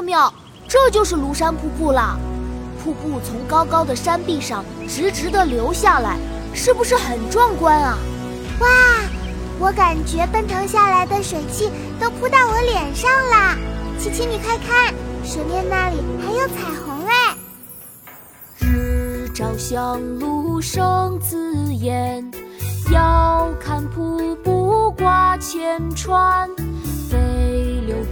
[0.00, 0.34] 妙妙，
[0.68, 2.18] 这就是庐山瀑布了。
[2.82, 6.16] 瀑布从高高的山壁上直直地流下来，
[6.54, 7.98] 是不是很壮观啊？
[8.60, 8.68] 哇，
[9.58, 13.56] 我感觉奔腾下来的水汽都扑到我脸上了。
[13.98, 16.54] 琪琪，你快看，水面那里还有彩
[16.84, 17.36] 虹哎！
[18.58, 22.30] 日照香炉生紫烟，
[22.90, 24.34] 遥看瀑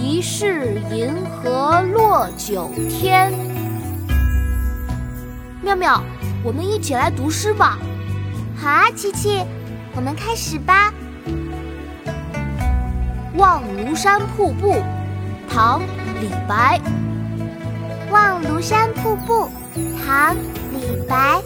[0.00, 3.30] 疑是银河落九天。
[5.62, 6.02] 妙妙，
[6.42, 7.78] 我们一起来读诗吧。
[8.56, 9.42] 好啊，琪琪。
[9.94, 10.92] 我们开始吧。
[13.38, 14.72] 《望庐山瀑布》
[15.52, 15.80] 唐·
[16.20, 16.80] 李白。
[18.10, 19.48] 望庐山瀑布，
[20.04, 20.34] 唐·
[20.72, 21.42] 李白。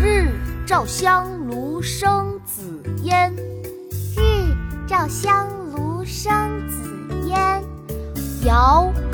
[0.00, 0.30] 日
[0.66, 3.32] 照香炉生紫烟，
[4.16, 4.54] 日
[4.86, 5.48] 照香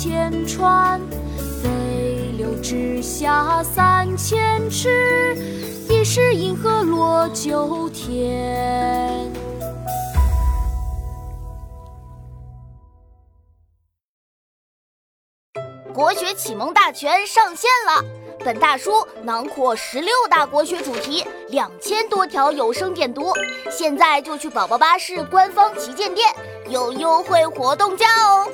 [0.00, 1.00] 千川
[1.60, 2.48] 飞流。
[2.60, 5.34] 直下三千尺，
[5.88, 9.32] 疑是银河落九天。
[15.94, 18.04] 国学启蒙大全上线了，
[18.44, 23.32] 本大书囊括十六大国学主题，两千多条有声点读。
[23.70, 26.28] 现在就去宝宝巴士官方旗舰店，
[26.68, 28.48] 有优惠活动价哦！